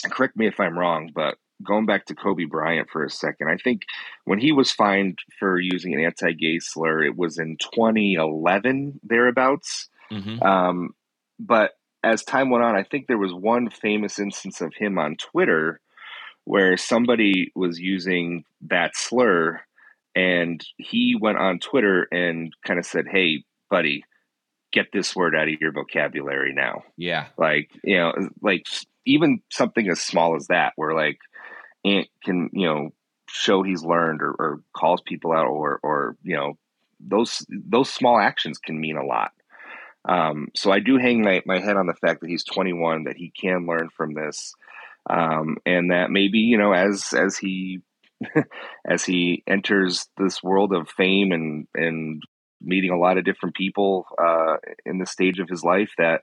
[0.05, 3.57] correct me if I'm wrong but going back to Kobe Bryant for a second, I
[3.57, 3.83] think
[4.25, 9.89] when he was fined for using an anti-gay slur, it was in 2011 thereabouts.
[10.11, 10.43] Mm-hmm.
[10.43, 10.91] Um,
[11.39, 15.17] but as time went on, I think there was one famous instance of him on
[15.17, 15.81] Twitter
[16.45, 19.61] where somebody was using that slur,
[20.17, 24.05] and he went on Twitter and kind of said, "Hey, buddy."
[24.73, 26.85] Get this word out of your vocabulary now.
[26.97, 27.27] Yeah.
[27.37, 28.67] Like, you know, like
[29.05, 31.19] even something as small as that, where like
[31.85, 32.91] Ant can you know
[33.29, 36.59] show he's learned or, or calls people out or or you know
[37.01, 39.33] those those small actions can mean a lot.
[40.09, 43.17] Um, so I do hang my, my head on the fact that he's 21, that
[43.17, 44.55] he can learn from this,
[45.09, 47.81] um, and that maybe you know as as he
[48.87, 52.23] as he enters this world of fame and and
[52.61, 56.23] meeting a lot of different people uh, in the stage of his life, that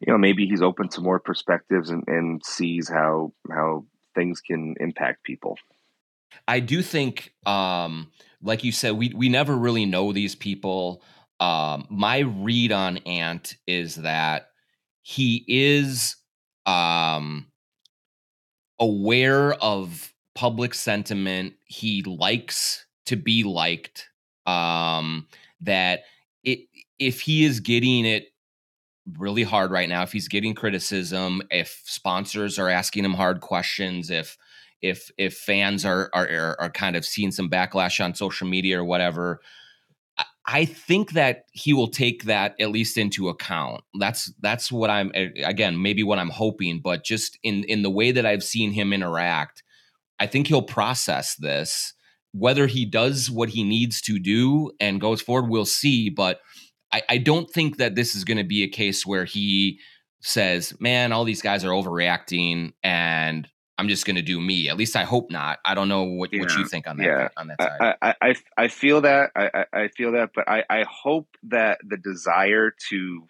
[0.00, 4.74] you know maybe he's open to more perspectives and, and sees how how things can
[4.80, 5.56] impact people.
[6.46, 8.10] I do think, um,
[8.42, 11.02] like you said, we we never really know these people.
[11.40, 14.48] Um, my read on Ant is that
[15.02, 16.16] he is
[16.66, 17.46] um,
[18.78, 21.54] aware of public sentiment.
[21.64, 24.08] He likes to be liked.
[24.46, 25.26] Um,
[25.60, 26.00] that
[26.44, 26.60] it
[26.98, 28.26] if he is getting it
[29.18, 34.10] really hard right now if he's getting criticism if sponsors are asking him hard questions
[34.10, 34.36] if
[34.82, 38.84] if if fans are are are kind of seeing some backlash on social media or
[38.84, 39.40] whatever
[40.50, 43.82] I think that he will take that at least into account.
[43.98, 48.12] That's that's what I'm again maybe what I'm hoping, but just in in the way
[48.12, 49.62] that I've seen him interact,
[50.18, 51.92] I think he'll process this.
[52.32, 56.10] Whether he does what he needs to do and goes forward, we'll see.
[56.10, 56.40] But
[56.92, 59.78] I, I don't think that this is going to be a case where he
[60.20, 64.68] says, "Man, all these guys are overreacting," and I'm just going to do me.
[64.68, 65.58] At least I hope not.
[65.64, 66.40] I don't know what, yeah.
[66.40, 67.28] what you think on that yeah.
[67.36, 67.96] on that side.
[68.02, 71.96] I, I, I feel that I, I feel that, but I, I hope that the
[71.96, 73.26] desire to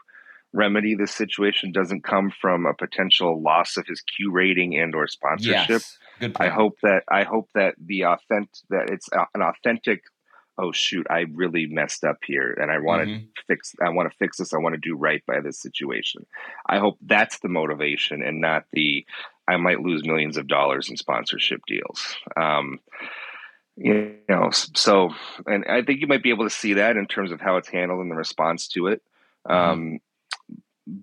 [0.54, 5.06] remedy this situation doesn't come from a potential loss of his Q rating and or
[5.06, 5.68] sponsorship.
[5.68, 5.98] Yes.
[6.20, 6.50] Good point.
[6.50, 10.02] I hope that I hope that the authentic that it's an authentic
[10.58, 13.24] oh shoot, I really messed up here and I want to mm-hmm.
[13.46, 14.52] fix I want to fix this.
[14.52, 16.26] I want to do right by this situation.
[16.66, 19.06] I hope that's the motivation and not the
[19.46, 22.16] I might lose millions of dollars in sponsorship deals.
[22.36, 22.80] Um,
[23.76, 25.10] you know, so
[25.46, 27.68] and I think you might be able to see that in terms of how it's
[27.68, 29.02] handled and the response to it.
[29.48, 29.70] Mm-hmm.
[29.70, 29.98] Um,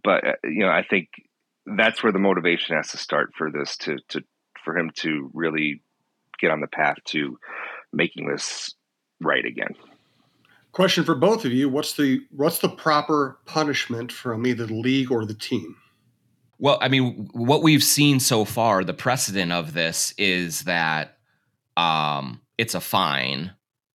[0.04, 1.08] but uh, you know, I think
[1.66, 4.24] that's where the motivation has to start for this to to
[4.66, 5.82] for him to really
[6.42, 7.40] get on the path to
[7.94, 8.74] making this
[9.22, 9.76] right again.
[10.74, 15.10] Question for both of you: What's the what's the proper punishment from either the league
[15.10, 15.78] or the team?
[16.60, 21.18] Well, I mean, what we've seen so far, the precedent of this is that
[21.78, 23.52] um, it's a fine,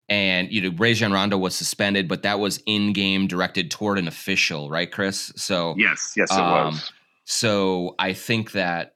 [0.08, 4.08] and you know, Rajon Rondo was suspended, but that was in game directed toward an
[4.08, 5.34] official, right, Chris?
[5.36, 6.92] So yes, yes, it um, was.
[7.26, 8.96] So I think that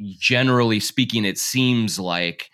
[0.00, 2.50] generally speaking, it seems like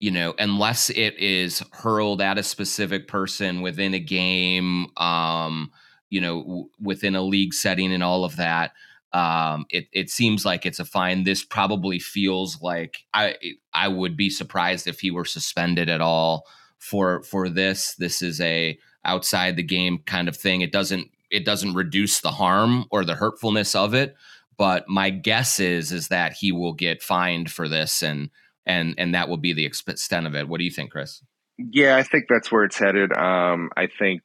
[0.00, 5.70] you know, unless it is hurled at a specific person within a game, um,
[6.08, 8.72] you know, w- within a league setting and all of that,
[9.12, 11.24] um, it it seems like it's a fine.
[11.24, 13.36] This probably feels like I
[13.74, 16.46] I would be surprised if he were suspended at all
[16.78, 17.94] for for this.
[17.96, 20.60] This is a outside the game kind of thing.
[20.62, 24.14] It doesn't it doesn't reduce the harm or the hurtfulness of it,
[24.60, 28.28] but my guess is is that he will get fined for this and
[28.66, 30.48] and and that will be the extent of it.
[30.48, 31.22] What do you think, Chris?
[31.56, 33.10] Yeah, I think that's where it's headed.
[33.10, 34.20] Um, I think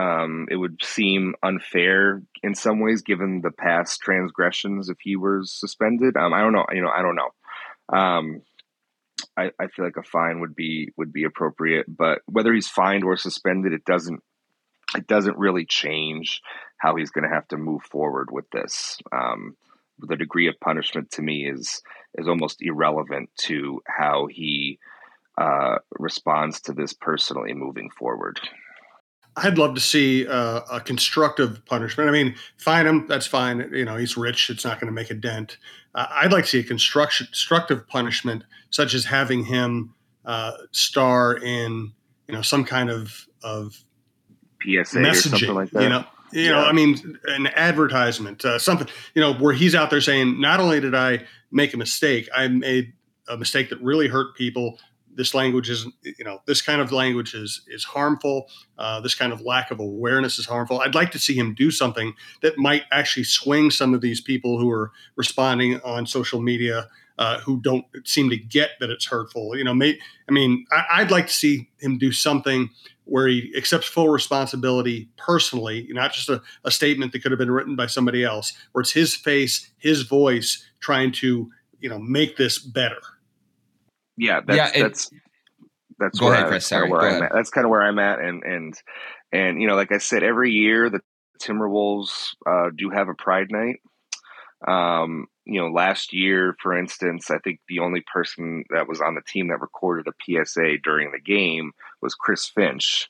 [0.00, 5.52] um, it would seem unfair in some ways, given the past transgressions, if he was
[5.52, 6.16] suspended.
[6.16, 6.66] Um, I don't know.
[6.72, 7.98] You know, I don't know.
[7.98, 8.42] Um,
[9.36, 13.02] I, I feel like a fine would be would be appropriate, but whether he's fined
[13.02, 14.20] or suspended, it doesn't
[14.96, 16.40] it doesn't really change
[16.78, 18.98] how he's going to have to move forward with this.
[19.12, 19.56] Um,
[19.98, 21.82] the degree of punishment to me is
[22.18, 24.78] is almost irrelevant to how he
[25.38, 28.40] uh, responds to this personally moving forward.
[29.38, 32.08] I'd love to see uh, a constructive punishment.
[32.08, 33.70] I mean, fine him, that's fine.
[33.72, 35.58] You know, he's rich; it's not going to make a dent.
[35.94, 41.92] Uh, I'd like to see a constructive punishment, such as having him uh, star in
[42.28, 43.84] you know some kind of of
[44.62, 45.82] PSA messaging, or something like that.
[45.82, 46.50] You know, you yeah.
[46.50, 50.60] know, I mean, an advertisement, uh, something, you know, where he's out there saying, not
[50.60, 52.92] only did I make a mistake, I made
[53.28, 54.78] a mistake that really hurt people.
[55.14, 58.48] This language is, you know, this kind of language is is harmful.
[58.76, 60.80] Uh, this kind of lack of awareness is harmful.
[60.80, 64.58] I'd like to see him do something that might actually swing some of these people
[64.58, 69.56] who are responding on social media uh, who don't seem to get that it's hurtful.
[69.56, 69.98] You know, may,
[70.28, 72.70] I mean, I, would like to see him do something
[73.04, 77.50] where he accepts full responsibility personally, not just a, a, statement that could have been
[77.50, 81.50] written by somebody else, where it's his face, his voice trying to,
[81.80, 83.00] you know, make this better.
[84.16, 85.10] Yeah, that's yeah, that's
[85.98, 86.66] that's go ahead, Chris.
[86.66, 87.32] Sorry, where I'm at.
[87.32, 88.74] That's kind of where I'm at, and and
[89.32, 91.00] and you know, like I said, every year the
[91.40, 93.76] Timberwolves uh, do have a Pride Night.
[94.66, 99.14] Um, you know, last year, for instance, I think the only person that was on
[99.14, 103.08] the team that recorded a PSA during the game was Chris Finch.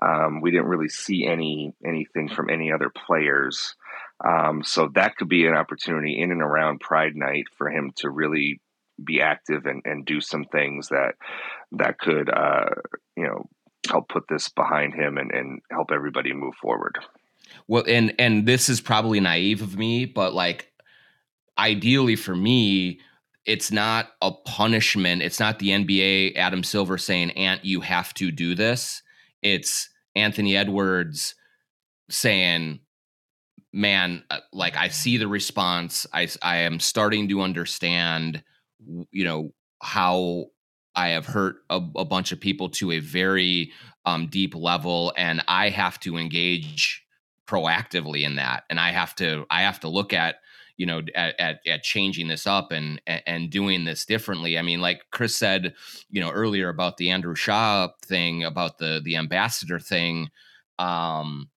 [0.00, 3.76] Um, we didn't really see any anything from any other players,
[4.24, 8.10] um, so that could be an opportunity in and around Pride Night for him to
[8.10, 8.60] really
[9.02, 11.14] be active and, and do some things that
[11.72, 12.70] that could uh,
[13.16, 13.46] you know
[13.88, 16.98] help put this behind him and, and help everybody move forward.
[17.68, 20.72] Well, and and this is probably naive of me, but like
[21.58, 23.00] ideally for me,
[23.46, 25.22] it's not a punishment.
[25.22, 29.02] It's not the NBA Adam Silver saying, Ant, you have to do this.
[29.42, 31.34] It's Anthony Edwards
[32.10, 32.80] saying,
[33.72, 36.06] man, uh, like I see the response.
[36.12, 38.42] I, I am starting to understand,
[39.10, 40.46] you know, how
[40.94, 43.72] I have hurt a, a bunch of people to a very
[44.06, 47.04] um, deep level, and I have to engage
[47.46, 48.64] proactively in that.
[48.70, 50.36] And I have to, I have to look at
[50.76, 54.58] you know at, at, at, changing this up and and doing this differently.
[54.58, 55.74] I mean like chris said
[56.10, 60.30] you know earlier about the andrew shaw thing about the the ambassador thing
[60.78, 61.48] um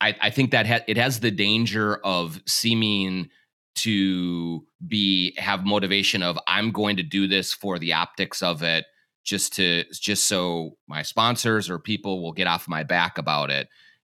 [0.00, 3.28] i i think that ha- it has the danger of seeming
[3.74, 8.86] to be have motivation of i'm going to do this for the optics of it
[9.24, 13.68] just to just so my sponsors or people will get off my back about it.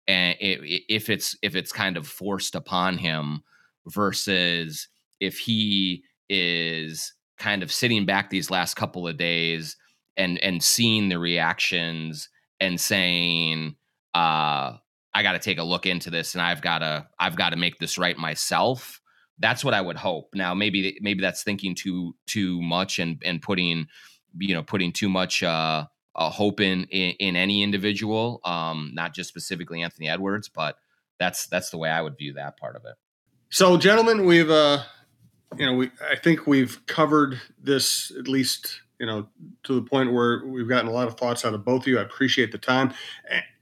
[0.08, 3.44] And if it's if it's kind of forced upon him
[3.90, 4.88] versus
[5.20, 9.78] if he is kind of sitting back these last couple of days
[10.18, 13.76] and and seeing the reactions and saying
[14.14, 14.74] uh
[15.12, 17.56] I got to take a look into this and I've got to I've got to
[17.56, 19.02] make this right myself
[19.40, 20.30] that's what I would hope.
[20.36, 23.88] Now maybe maybe that's thinking too too much and and putting
[24.38, 29.16] you know putting too much uh, uh hope in, in, in any individual um not
[29.16, 30.76] just specifically Anthony Edwards but
[31.20, 32.96] that's that's the way I would view that part of it
[33.50, 34.84] so, gentlemen, we've uh,
[35.58, 39.28] you know, we I think we've covered this at least you know
[39.64, 42.00] to the point where we've gotten a lot of thoughts out of both of you.
[42.00, 42.94] I appreciate the time.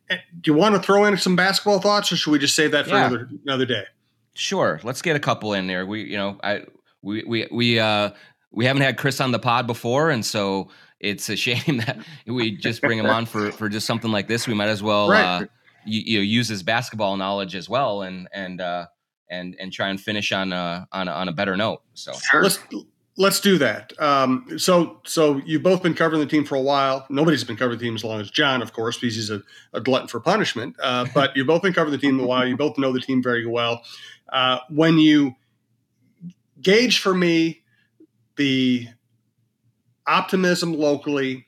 [0.09, 2.85] Do you want to throw in some basketball thoughts, or should we just save that
[2.85, 3.07] for yeah.
[3.07, 3.83] another another day?
[4.33, 5.85] Sure, let's get a couple in there.
[5.85, 6.63] We, you know, I
[7.01, 8.11] we we we uh
[8.51, 10.69] we haven't had Chris on the pod before, and so
[10.99, 14.47] it's a shame that we just bring him on for for just something like this.
[14.47, 15.23] We might as well right.
[15.23, 15.45] uh,
[15.85, 18.87] you, you know, use his basketball knowledge as well, and and uh,
[19.29, 21.81] and and try and finish on a on a, on a better note.
[21.93, 22.43] So sure.
[22.43, 22.59] let's
[23.17, 23.91] let's do that.
[23.99, 27.05] Um, so so you've both been covering the team for a while.
[27.09, 29.41] Nobody's been covering the team as long as Jon, of course, because he's a,
[29.73, 30.75] a glutton for punishment.
[30.81, 32.47] Uh, but you've both been covering the team a while.
[32.47, 33.81] You both know the team very well.
[34.29, 35.35] Uh, when you
[36.61, 37.63] gauge for me
[38.35, 38.87] the
[40.05, 41.47] optimism locally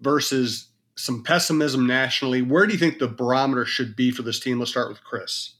[0.00, 4.58] versus some pessimism nationally, where do you think the barometer should be for this team?
[4.58, 5.54] Let's start with Chris.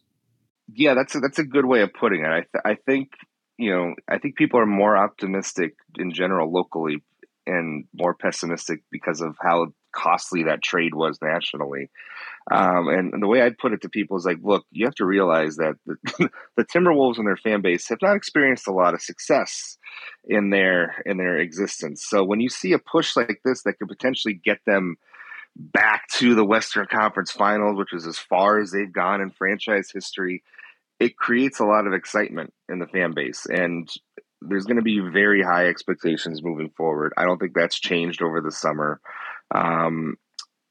[0.73, 2.29] Yeah, that's a, that's a good way of putting it.
[2.29, 3.11] I th- I think
[3.57, 7.03] you know I think people are more optimistic in general locally
[7.47, 11.91] and more pessimistic because of how costly that trade was nationally.
[12.51, 14.95] Um, and, and, the way I'd put it to people is like, look, you have
[14.97, 15.97] to realize that the,
[16.57, 19.77] the Timberwolves and their fan base have not experienced a lot of success
[20.25, 22.05] in their in their existence.
[22.07, 24.97] So when you see a push like this that could potentially get them
[25.57, 29.91] back to the Western Conference Finals, which is as far as they've gone in franchise
[29.93, 30.43] history,
[31.01, 33.47] it creates a lot of excitement in the fan base.
[33.47, 33.89] And
[34.41, 37.13] there's going to be very high expectations moving forward.
[37.17, 39.01] I don't think that's changed over the summer.
[39.55, 40.17] Um,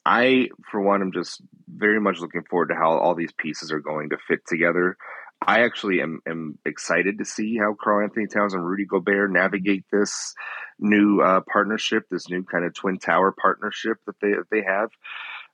[0.06, 3.82] I, for one, am just very much looking forward to how all these pieces are
[3.82, 4.98] going to fit together.
[5.46, 10.34] I actually am, am excited to see how Karl-Anthony Towns and Rudy Gobert navigate this
[10.80, 14.90] new uh, partnership, this new kind of twin tower partnership that they that they have.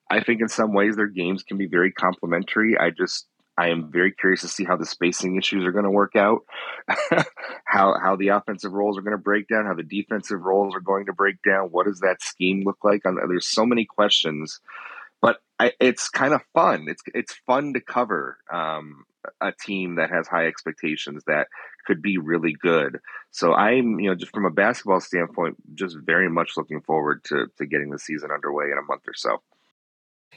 [0.10, 2.78] I think in some ways their games can be very complementary.
[2.78, 5.92] I just I am very curious to see how the spacing issues are going to
[5.92, 6.42] work out,
[7.66, 10.80] how how the offensive roles are going to break down, how the defensive roles are
[10.80, 11.70] going to break down.
[11.70, 13.02] What does that scheme look like?
[13.04, 14.60] There's so many questions,
[15.22, 16.86] but I, it's kind of fun.
[16.88, 19.06] It's it's fun to cover um,
[19.40, 21.48] a team that has high expectations that
[21.86, 23.00] could be really good.
[23.32, 27.48] So I'm, you know, just from a basketball standpoint, just very much looking forward to
[27.58, 29.42] to getting the season underway in a month or so.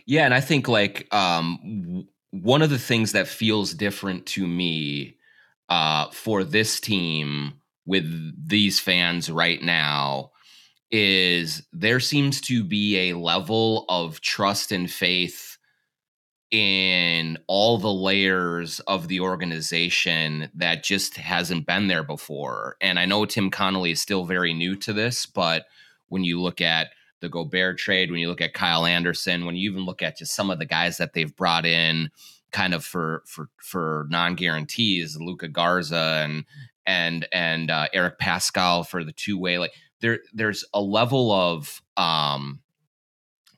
[0.05, 5.17] Yeah, and I think like um, one of the things that feels different to me
[5.69, 7.55] uh, for this team
[7.87, 10.33] with these fans right now
[10.91, 15.57] is there seems to be a level of trust and faith
[16.53, 22.77] in all the layers of the organization that just hasn't been there before.
[22.81, 25.67] And I know Tim Connelly is still very new to this, but
[26.09, 26.89] when you look at
[27.21, 30.35] the Gobert trade, when you look at Kyle Anderson, when you even look at just
[30.35, 32.11] some of the guys that they've brought in
[32.53, 36.45] kind of for for for non-guarantees, Luka Garza and
[36.87, 42.61] and and uh, Eric Paschall for the two-way like there there's a level of um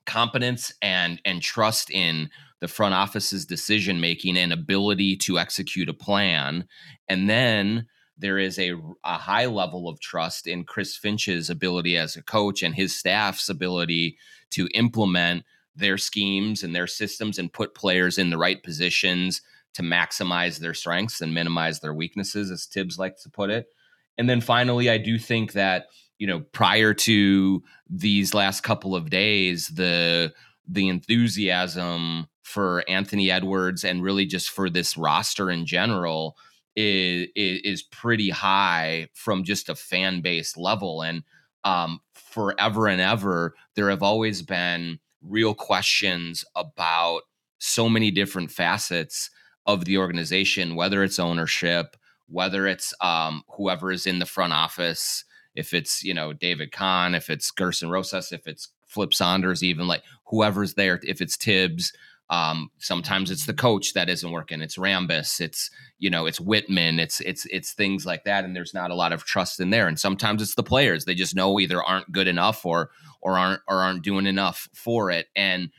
[0.06, 2.30] competence and and trust in
[2.60, 6.66] the front office's decision making and ability to execute a plan.
[7.08, 7.86] And then
[8.18, 8.72] there is a,
[9.04, 13.48] a high level of trust in Chris Finch's ability as a coach and his staff's
[13.48, 14.18] ability
[14.50, 15.44] to implement
[15.76, 19.40] their schemes and their systems and put players in the right positions
[19.74, 23.68] to maximize their strengths and minimize their weaknesses, as Thibs likes to put it.
[24.16, 25.86] And then finally, I do think that,
[26.18, 30.32] you know, prior to these last couple of days, the
[30.70, 36.36] the enthusiasm for Anthony Edwards and really just for this roster in general
[36.78, 37.28] is
[37.64, 41.24] is, pretty high from just a fan base level and
[41.64, 47.22] um, forever and ever there have always been real questions about
[47.58, 49.28] so many different facets
[49.66, 51.96] of the organization whether it's ownership
[52.28, 55.24] whether it's um, whoever is in the front office
[55.56, 59.88] if it's you know David Kahn if it's Gersson Rosas if it's Flip Saunders even
[59.88, 61.92] like whoever's there if it's Thibs
[62.30, 64.60] um, sometimes it's the coach that isn't working.
[64.60, 65.40] It's Rambis.
[65.40, 66.98] It's you know it's Wittman.
[66.98, 69.88] It's it's it's things like that, and there's not a lot of trust in there.
[69.88, 71.04] And sometimes it's the players.
[71.04, 72.90] They just know either aren't good enough or
[73.22, 75.28] or aren't or aren't doing enough for it.
[75.34, 75.70] And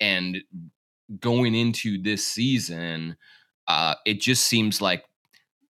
[0.00, 0.38] and
[1.20, 3.16] going into this season,
[3.66, 5.04] uh, it just seems like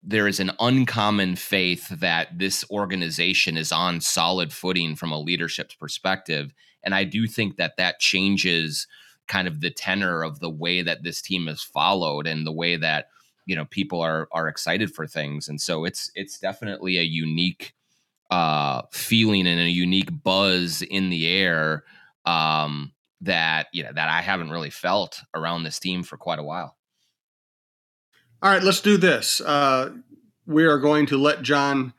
[0.03, 5.71] there is an uncommon faith that this organization is on solid footing from a leadership
[5.79, 6.53] perspective.
[6.83, 8.87] And I do think that that changes
[9.27, 12.75] kind of the tenor of the way that this team is followed and the way
[12.75, 13.07] that
[13.45, 17.73] you know people are are excited for things and so it's it's definitely a unique
[18.29, 21.83] uh feeling and a unique buzz in the air
[22.25, 26.43] um that you know that I haven't really felt around this team for quite a
[26.43, 26.77] while.
[28.43, 29.41] All right, let's do this.
[29.41, 29.93] Uh
[30.45, 31.93] we are going to let Jon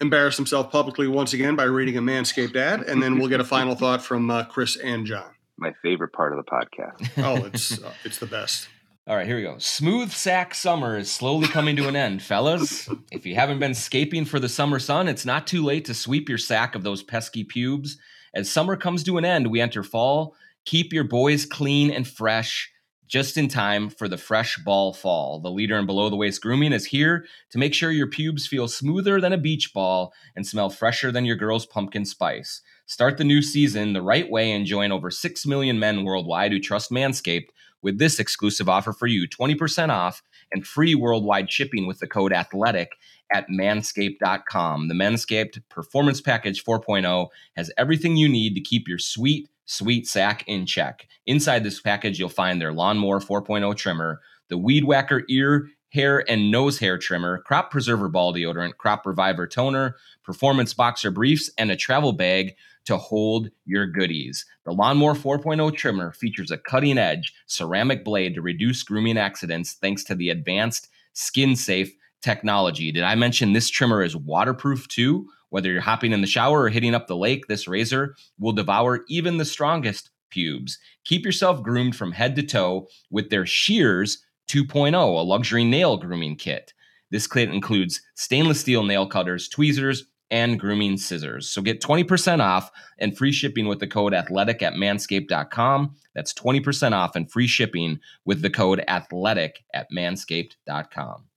[0.00, 3.44] embarrass himself publicly once again by reading a Manscaped ad, and then we'll get a
[3.44, 7.10] final thought from uh, Chris and Jon my favorite part of the podcast.
[7.24, 8.68] oh, it's uh, it's the best.
[9.06, 9.58] All right, here we go.
[9.58, 12.88] Smooth sack summer is slowly coming to an end, fellas.
[13.10, 16.28] If you haven't been scaping for the summer sun, it's not too late to sweep
[16.28, 17.98] your sack of those pesky pubes.
[18.34, 20.34] As summer comes to an end, we enter fall.
[20.64, 22.70] Keep your boys clean and fresh
[23.10, 25.40] just in time for the fresh ball fall.
[25.40, 28.68] The leader in below the waist grooming is here to make sure your pubes feel
[28.68, 32.62] smoother than a beach ball and smell fresher than your girl's pumpkin spice.
[32.86, 36.60] Start the new season the right way and join over 6 million men worldwide who
[36.60, 37.48] trust Manscaped
[37.82, 42.30] with this exclusive offer for you 20% off and free worldwide shipping with the code
[42.30, 42.88] ATHLETIC
[43.32, 44.86] at manscaped.com.
[44.86, 50.42] The Manscaped Performance Package 4.0 has everything you need to keep your sweet, sweet sack
[50.48, 51.06] in check.
[51.26, 56.50] Inside this package, you'll find their Lawnmower 4.0 trimmer, the Weed Whacker ear, hair, and
[56.50, 61.76] nose hair trimmer, Crop Preserver ball deodorant, Crop Reviver toner, Performance Boxer briefs, and a
[61.76, 62.56] travel bag
[62.86, 64.44] to hold your goodies.
[64.64, 70.02] The Lawnmower 4.0 trimmer features a cutting edge ceramic blade to reduce grooming accidents thanks
[70.04, 72.90] to the advanced skin safe technology.
[72.90, 75.28] Did I mention this trimmer is waterproof too?
[75.50, 79.04] Whether you're hopping in the shower or hitting up the lake, this razor will devour
[79.08, 80.78] even the strongest pubes.
[81.04, 86.36] Keep yourself groomed from head to toe with their Shears 2.0, a luxury nail grooming
[86.36, 86.72] kit.
[87.10, 91.50] This kit includes stainless steel nail cutters, tweezers, and grooming scissors.
[91.50, 95.96] So get 20% off and free shipping with the code athletic at manscaped.com.
[96.14, 101.29] That's 20% off and free shipping with the code athletic at manscaped.com.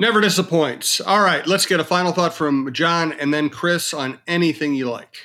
[0.00, 1.00] Never disappoints.
[1.00, 4.88] All right, let's get a final thought from Jon and then Chris on anything you
[4.88, 5.16] like.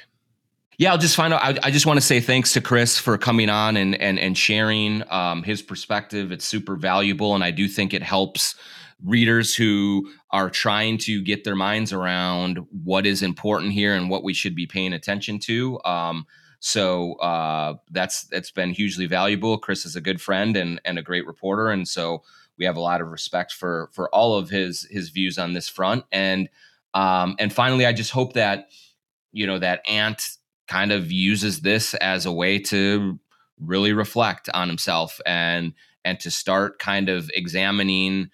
[0.80, 1.43] Yeah, I'll just find out.
[1.43, 4.36] I, I just want to say thanks to Chris for coming on and and and
[4.36, 6.32] sharing um, his perspective.
[6.32, 8.55] It's super valuable, and I do think it helps
[9.03, 14.24] readers who are trying to get their minds around what is important here and what
[14.24, 15.80] we should be paying attention to.
[15.86, 16.26] Um,
[16.59, 19.59] so uh, that's that's been hugely valuable.
[19.59, 22.24] Chris is a good friend and and a great reporter, and so
[22.58, 25.70] we have a lot of respect for for all of his his views on this
[25.70, 26.06] front.
[26.12, 26.49] And
[26.93, 28.70] um, and finally, I just hope that
[29.32, 30.38] you know that Ant
[30.68, 33.20] kind of uses this as a way to
[33.60, 35.74] really reflect on himself and
[36.06, 38.30] and to start kind of examining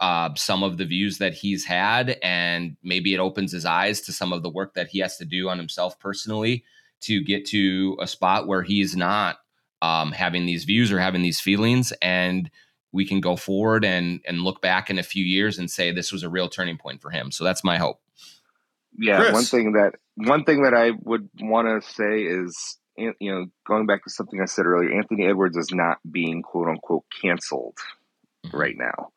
[0.00, 4.12] uh, some of the views that he's had and maybe it opens his eyes to
[4.12, 6.64] some of the work that he has to do on himself personally
[7.00, 9.38] to get to a spot where he's not
[9.82, 12.50] um, having these views or having these feelings and
[12.94, 16.12] we can go forward and and look back in a few years and say this
[16.12, 18.00] was a real turning point for him so that's my hope
[18.98, 19.32] yeah Chris.
[19.32, 23.86] one thing that one thing that I would want to say is, you know, going
[23.86, 27.76] back to something I said earlier, Anthony Edwards is not being quote unquote canceled
[28.46, 28.56] mm-hmm.
[28.56, 29.10] right now.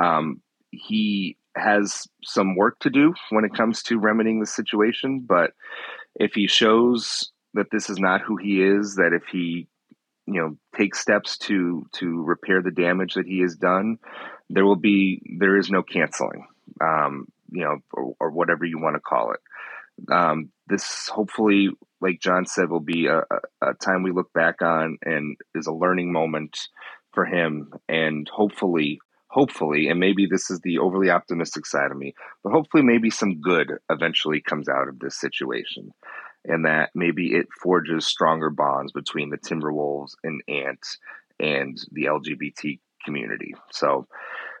[0.00, 5.52] Um, he has some work to do when it comes to remedying the situation, but
[6.14, 9.66] if he shows that this is not who he is, that if he
[10.30, 13.98] you know take steps to to repair the damage that he has done
[14.50, 16.46] there will be there is no canceling
[16.80, 19.40] um, you know or, or whatever you want to call it
[20.10, 21.70] um, this hopefully,
[22.00, 23.22] like Jon said, will be a,
[23.62, 26.58] a, time we look back on and is a learning moment
[27.12, 27.72] for him.
[27.88, 32.82] And hopefully, hopefully, and maybe this is the overly optimistic side of me, but hopefully,
[32.82, 35.92] maybe some good eventually comes out of this situation.
[36.48, 40.84] And that maybe it forges stronger bonds between the Timberwolves and Ant
[41.38, 43.54] and the LGBT community.
[43.70, 44.08] So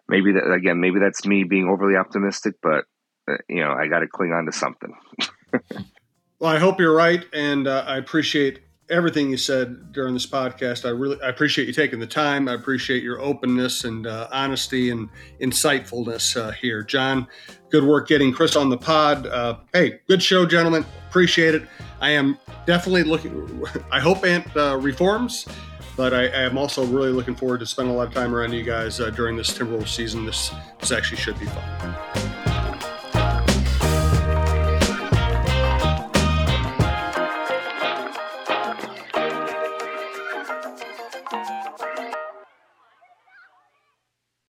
[0.08, 2.84] maybe that, again, maybe that's me being overly optimistic, but
[3.28, 4.94] uh, you know, I got to cling on to something.
[6.38, 8.60] well, I hope you're right, and uh, I appreciate
[8.90, 10.84] everything you said during this podcast.
[10.84, 12.48] I really I appreciate you taking the time.
[12.48, 15.08] I appreciate your openness and uh, honesty and
[15.40, 17.26] insightfulness uh, here, Jon.
[17.70, 19.26] Good work getting Chris on the pod.
[19.26, 20.84] Uh, hey, good show, gentlemen.
[21.08, 21.62] Appreciate it.
[22.00, 23.64] I am definitely looking.
[23.92, 25.46] I hope Ant uh, reforms.
[25.96, 28.52] But I, I, am also really looking forward to spending a lot of time around
[28.52, 30.24] you guys uh, during this Timberwolves season.
[30.24, 32.27] This this actually should be fun.